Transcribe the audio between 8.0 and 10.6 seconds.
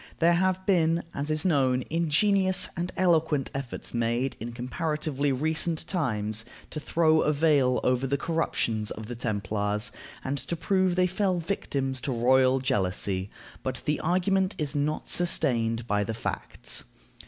the corruptions of the Templars, and to